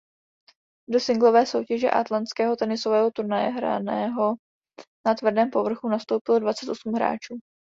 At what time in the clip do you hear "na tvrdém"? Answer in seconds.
5.07-5.49